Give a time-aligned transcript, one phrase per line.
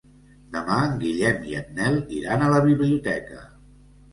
[0.53, 3.45] Demà en Guillem i en Nel iran a la biblioteca.